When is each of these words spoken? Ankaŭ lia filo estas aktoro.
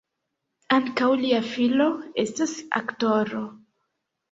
Ankaŭ 0.77 1.09
lia 1.25 1.43
filo 1.51 1.87
estas 2.25 2.57
aktoro. 2.83 3.45